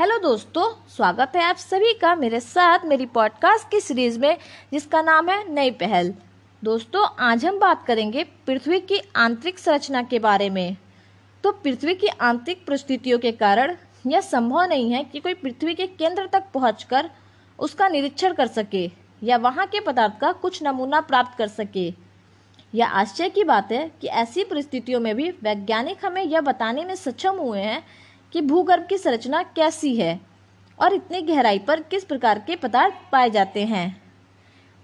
[0.00, 4.38] Hello दोस्तों, स्वागत है आप सभी का मेरे साथ मेरी पॉडकास्ट की सीरीज़ में,
[4.72, 6.14] जिसका नाम है नई पहल।
[6.64, 10.76] दोस्तों, आज हम बात करेंगे पृथ्वी की आंतरिक संरचना के बारे में।
[11.44, 13.76] तो पृथ्वी की आंतरिक परिस्थितियों के कारण,
[14.06, 17.10] यह संभव नहीं है कि कोई पृथ्वी के केंद्र तक पहुंचकर
[17.58, 18.90] उसका निरीक्षण कर सके,
[19.22, 21.94] या वहाँ के पदार्थ का कुछ नमूना प्राप्त कर सके।
[22.74, 26.94] यह आश्चर्य की बात है कि ऐसी परिस्थितियों में भी वैज्ञानिक हमें यह बताने में
[26.94, 27.84] सक्षम हुए हैं
[28.32, 30.20] कि भूगर्भ की संरचना कैसी है
[30.78, 34.02] और इतनी गहराई पर किस प्रकार के पदार्थ पाए जाते हैं।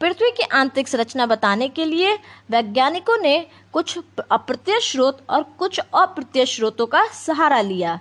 [0.00, 2.14] पृथ्वी की आंतरिक संरचना बताने के लिए
[2.50, 3.98] वैज्ञानिकों ने कुछ
[4.30, 7.98] अप्रत्यक्ष स्रोत और कुछ अप्रत्यक्ष स्रोतों का सहारा लिया।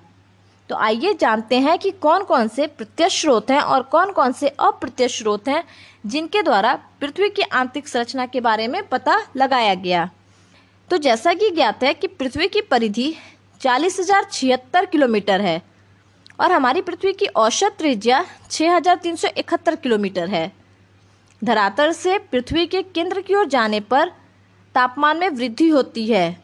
[0.69, 4.47] तो आइए जानते हैं कि कौन कौन से प्रत्यक्ष स्रोत हैं और कौन कौन से
[4.49, 5.63] अप्रत्यक्ष स्रोत हैं
[6.05, 10.09] जिनके द्वारा पृथ्वी की आंतरिक संरचना के बारे में पता लगाया गया।
[10.89, 13.13] तो जैसा कि ज्ञात है कि पृथ्वी की परिधि
[13.61, 15.61] चालीस हज़ार छिहत्तर किलोमीटर है
[16.39, 20.51] और हमारी पृथ्वी की औसत त्रिज्या छः हज़ार तीन सौ इकहत्तर किलोमीटर है।
[21.41, 24.11] धरातल से पृथ्वी के केंद्र की ओर जाने पर
[24.75, 26.37] तापमान में वृद्धि होती है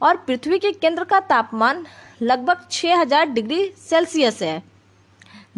[0.00, 1.84] और पृथ्वी के केंद्र का तापमान
[2.22, 4.62] लगभग छः हज़ार डिग्री सेल्सियस है।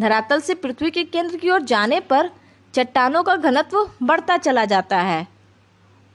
[0.01, 2.29] धरातल से पृथ्वी के केंद्र की ओर जाने पर
[2.73, 5.27] चट्टानों का घनत्व बढ़ता चला जाता है।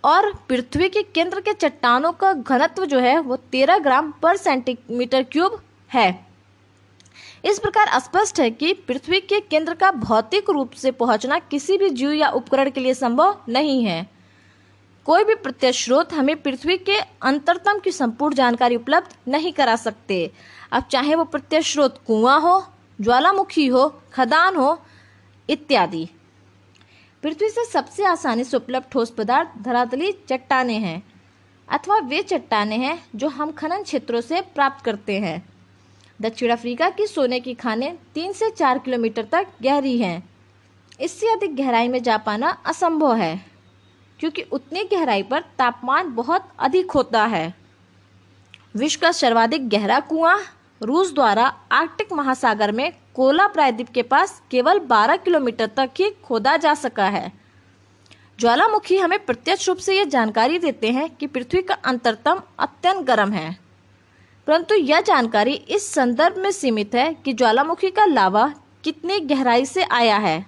[0.04, 5.22] और पृथ्वी के केंद्र के चट्टानों का घनत्व जो है वो तेरह ग्राम पर सेंटीमीटर
[5.22, 6.26] क्यूब है।
[7.44, 11.90] इस प्रकार स्पष्ट है कि पृथ्वी के केंद्र का भौतिक रूप से पहुँचना किसी भी
[11.90, 14.08] जीव या उपकरण के लिए संभव नहीं है।
[15.06, 20.30] कोई भी प्रत्यक्ष स्रोत हमें पृथ्वी के अंतरतम की संपूर्ण जानकारी उपलब्ध नहीं करा सकते।
[20.72, 22.62] अब चाहे वो प्रत्यक्ष स्रोत कुआँ हो,
[23.00, 24.78] ज्वालामुखी हो, खदान हो,
[25.48, 26.08] इत्यादि।
[27.22, 31.02] पृथ्वी से सबसे आसानी से उपलब्ध ठोस पदार्थ धरातली चट्टाने हैं,
[31.68, 35.42] अथवा वे चट्टाने हैं जो हम खनन क्षेत्रों से प्राप्त करते हैं।
[36.20, 40.22] दक्षिण अफ्रीका की सोने की खाने तीन से चार किलोमीटर तक गहरी हैं।
[41.00, 43.40] इससे अधिक गहराई में जा पाना असंभव है,
[44.20, 47.54] क्योंकि उतनी गहराई पर तापमान बहुत अधिक होता है।
[48.74, 50.38] विश्व का सर्वाधिक गहरा कुआँ
[50.82, 56.56] रूस द्वारा आर्कटिक महासागर में कोला प्रायद्वीप के पास केवल 12 किलोमीटर तक ही खोदा
[56.56, 57.32] जा सका है।
[58.40, 63.32] ज्वालामुखी हमें प्रत्यक्ष रूप से यह जानकारी देते हैं कि पृथ्वी का अंतरतम अत्यंत गर्म
[63.32, 63.58] है।
[64.46, 68.54] परंतु यह जानकारी इस संदर्भ में सीमित है कि ज्वालामुखी का लावा
[68.84, 70.46] कितनी गहराई से आया है।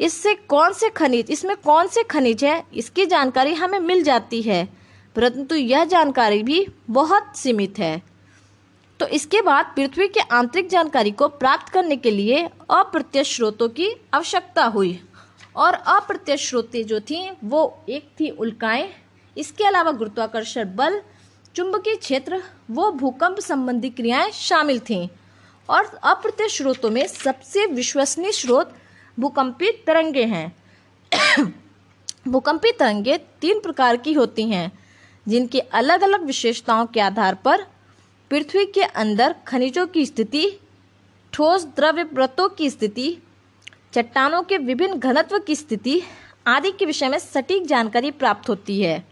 [0.00, 4.68] इससे कौन से खनिज, इसमें कौन से खनिज है, इसकी जानकारी हमें मिल जाती है।
[5.16, 8.09] परंतु यह जानकारी भी बहुत सीमित है।
[9.00, 14.00] तो इसके बाद पृथ्वी के आंतरिक जानकारी को प्राप्त करने के लिए अप्रत्यक्ष स्रोतों की
[14.14, 15.04] आवश्यकता हुई।
[15.56, 18.90] और अप्रत्यक्ष स्रोतें जो थी, वो एक थी उल्काएँ।
[19.38, 21.02] इसके अलावा गुरुत्वाकर्षण बल,
[21.54, 25.08] चुंबकीय क्षेत्र, वो भूकंप संबंधी क्रियाएँ शामिल थीं।
[25.70, 28.74] और अप्रत्यक्ष स्रोतों में सबसे विश्वसनीय स्रोत
[29.20, 30.56] भूकंपी तरंगे हैं।
[32.28, 34.78] भूकंपी तरंगे तीन प्रकार की होती हैं,
[35.28, 37.66] जिनकी अलग अलग विशेषताओं के आधार पर
[38.30, 40.60] पृथ्वी के अंदर खनिजों की स्थिति,
[41.32, 43.18] ठोस द्रव्य व्रतों की स्थिति,
[43.94, 46.02] चट्टानों के विभिन्न घनत्व की स्थिति
[46.46, 49.04] आदि के विषय में सटीक जानकारी प्राप्त होती है।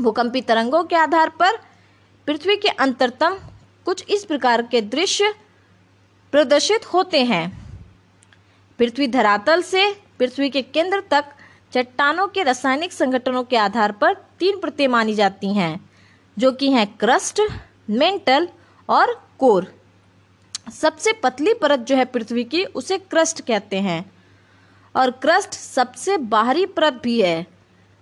[0.00, 1.56] भूकंपी तरंगों के आधार पर
[2.26, 3.38] पृथ्वी के अंतरतम
[3.84, 5.34] कुछ इस प्रकार के दृश्य
[6.32, 7.68] प्रदर्शित होते हैं।
[8.78, 11.24] पृथ्वी धरातल से पृथ्वी के केंद्र तक
[11.72, 15.91] चट्टानों के रासायनिक संगठनों के आधार पर तीन प्रत्यय मानी जाती हैं।
[16.38, 17.40] जो कि हैं क्रस्ट,
[17.90, 18.48] मेंटल
[18.88, 19.74] और कोर।
[20.72, 24.12] सबसे पतली परत जो है पृथ्वी की, उसे क्रस्ट कहते हैं।
[24.96, 27.46] और क्रस्ट सबसे बाहरी परत भी है।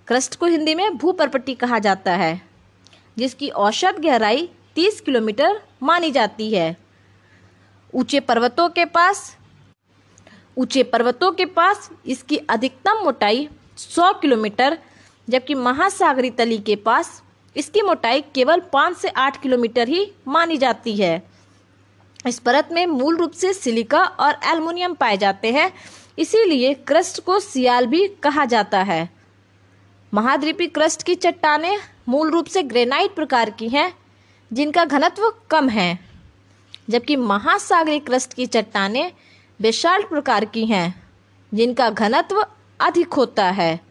[0.06, 2.42] क्रस्ट को हिंदी में भूपरपट्टी कहा जाता है,
[3.18, 6.76] जिसकी औसत गहराई 30 किलोमीटर मानी जाती है।
[7.94, 9.36] ऊँचे पर्वतों के पास,
[10.58, 13.48] ऊँचे पर्वतों के पास इसकी अधिकतम मोटाई
[13.78, 14.78] 100 किलोमीटर,
[15.28, 17.22] जबकि महासागरी तली के पास
[17.56, 21.22] इसकी मोटाई केवल पाँच से आठ किलोमीटर ही मानी जाती है।
[22.26, 25.72] इस परत में मूल रूप से सिलिका और एल्युमिनियम पाए जाते हैं।
[26.18, 29.08] इसीलिए क्रस्ट को सियाल भी कहा जाता है।
[30.14, 33.92] महाद्वीपी क्रस्ट की चट्टानें मूल रूप से ग्रेनाइट प्रकार की हैं,
[34.52, 35.98] जिनका घनत्व कम है,
[36.90, 39.12] जबकि महासागरी क्रस्ट की चट्टानें
[39.60, 41.10] बेशाल्ट प्रकार की हैं,
[41.54, 42.46] जिनका घनत्व
[42.80, 43.89] अधिक होता है।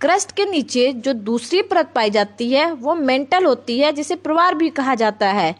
[0.00, 4.54] क्रस्ट के नीचे जो दूसरी परत पाई जाती है, वो मेंटल होती है, जिसे प्रवार
[4.54, 5.56] भी कहा जाता है,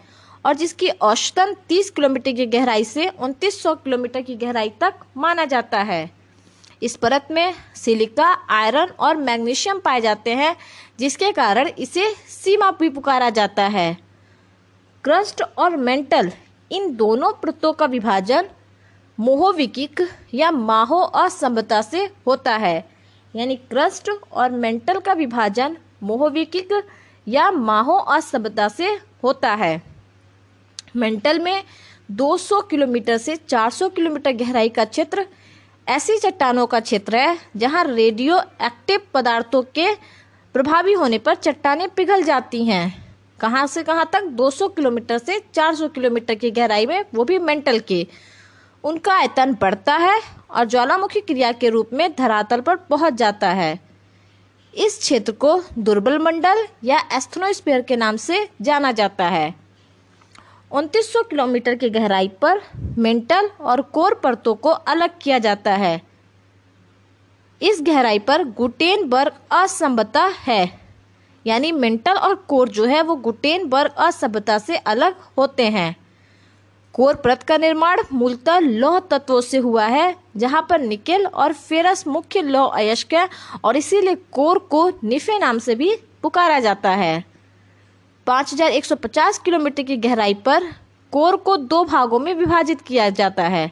[0.47, 5.79] और जिसकी औसतन 30 किलोमीटर की गहराई से उनतीस किलोमीटर की गहराई तक माना जाता
[5.79, 6.11] है।
[6.83, 10.57] इस परत में सिलिका, आयरन और मैग्नीशियम पाए जाते हैं,
[10.99, 13.99] जिसके कारण इसे सीमा भी पुकारा जाता है।
[15.05, 16.33] क्रस्ट और मेंटल,
[16.73, 18.49] इन दोनों परतों का विभाजन
[19.21, 20.01] मोहोविकिक
[20.35, 22.98] या माहो असंभता से होता है
[23.35, 26.69] यानी क्रस्ट और मेंटल का विभाजन मोहोविकिक
[27.29, 28.89] या माहो असभ्यता से
[29.25, 29.83] होता है।
[30.97, 31.65] मेंटल में
[32.11, 35.27] 200 किलोमीटर से 400 किलोमीटर गहराई का क्षेत्र
[35.89, 39.95] ऐसी चट्टानों का क्षेत्र है, जहाँ रेडियो एक्टिव पदार्थों के
[40.55, 44.25] प्रभावी होने पर चट्टानें पिघल जाती हैं। कहाँ से कहाँ तक?
[44.25, 48.07] 200 किलोमीटर से 400 किलोमीटर की गहराई में, वो भी मेंटल के।
[48.85, 53.81] उनका आयतन बढ़ता है और ज्वालामुखी क्रिया के रूप में धरातल पर पहुँच जाता है।
[54.75, 59.55] इस क्षेत्र को दुर्बल मंडल या एस्थनोस्फीयर के नाम से जाना जाता है।
[60.71, 62.61] 2900 किलोमीटर की गहराई पर
[62.99, 66.03] मेंटल और कोर परतों को अलग किया जाता है।
[67.63, 70.81] इस गहराई पर गुटेनबर्ग असंभता है।
[71.47, 76.08] यानी मेंटल और कोर जो है वो गुटेनबर्ग असभ्यता से अलग होते हैं।
[76.95, 82.07] कोर परत का निर्माण मूलतः लौह तत्वों से हुआ है, जहाँ पर निकेल और फेरस
[82.07, 83.29] मुख्य लौह अयस्क है
[83.65, 87.25] और इसीलिए कोर को निफे नाम से भी पुकारा जाता है।
[88.27, 90.65] 5150 किलोमीटर की गहराई पर
[91.13, 93.71] कोर को दो भागों में विभाजित किया जाता है।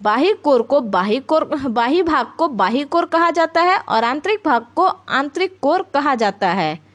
[0.00, 4.42] बाही कोर को बाही कोर, बाही भाग को बाही कोर कहा जाता है और आंतरिक
[4.44, 6.85] भाग को आंतरिक कोर कहा जाता है।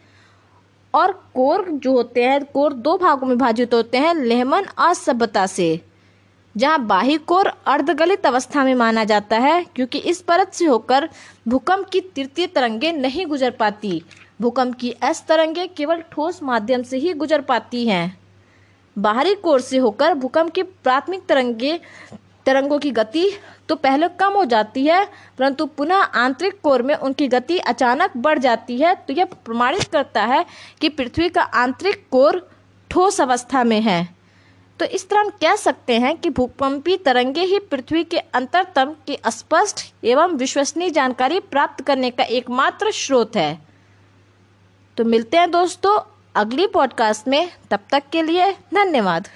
[0.94, 5.80] और कोर जो होते हैं कोर दो भागों में विभाजित होते हैं लेहमन असभ्यता से,
[6.56, 11.10] जहाँ बाही कोर अर्धगलित अवस्था में माना जाता है, क्योंकि इस परत से होकर
[11.48, 14.02] भूकंप की तृतीय तरंगे नहीं गुजर पाती।
[14.42, 18.18] भूकंप की एस तरंगे केवल ठोस माध्यम से ही गुजर पाती हैं।
[18.96, 21.80] बाहरी कोर से होकर भूकंप की प्राथमिक तरंगे,
[22.46, 23.30] तरंगों की गति
[23.72, 25.06] तो पहले कम हो जाती है,
[25.38, 30.24] परंतु पुनः आंतरिक कोर में उनकी गति अचानक बढ़ जाती है। तो यह प्रमाणित करता
[30.24, 30.46] है
[30.82, 32.50] कि पृथ्वी का आंतरिक कोर
[32.90, 34.10] ठोस अवस्था में है।
[34.80, 39.18] तो इस तरह हम कह सकते हैं कि भूकंपी तरंगे ही पृथ्वी के अंतरतम की
[39.28, 43.62] स्पष्ट एवं विश्वसनीय जानकारी प्राप्त करने का एकमात्र स्रोत है।
[44.98, 46.00] तो मिलते हैं दोस्तों
[46.36, 49.28] अगली पॉडकास्ट में। तब तक के लिए धन्यवाद।